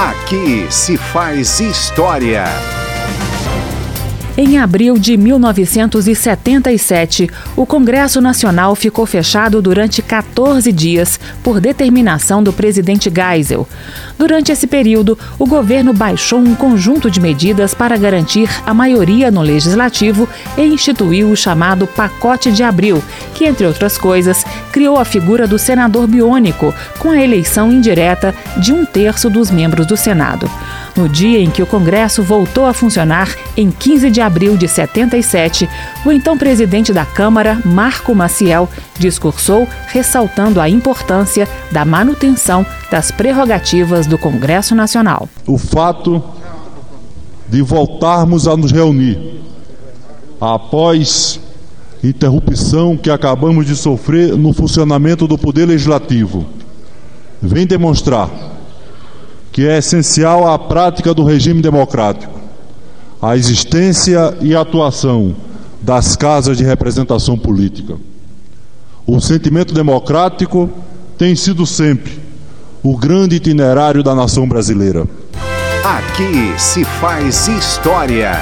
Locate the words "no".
19.32-19.42, 31.00-31.08, 54.36-54.52